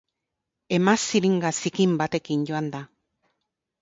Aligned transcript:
Emaziringa 0.77 1.53
zikin 1.65 1.93
batekin 2.03 2.49
joan 2.51 2.73
da... 2.77 2.85